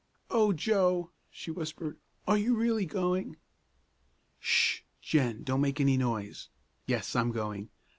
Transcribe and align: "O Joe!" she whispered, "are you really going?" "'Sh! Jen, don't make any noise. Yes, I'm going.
"O 0.31 0.51
Joe!" 0.51 1.11
she 1.29 1.51
whispered, 1.51 1.99
"are 2.27 2.35
you 2.35 2.55
really 2.55 2.87
going?" 2.87 3.37
"'Sh! 4.39 4.79
Jen, 4.99 5.43
don't 5.43 5.61
make 5.61 5.79
any 5.79 5.95
noise. 5.95 6.49
Yes, 6.87 7.15
I'm 7.15 7.31
going. 7.31 7.69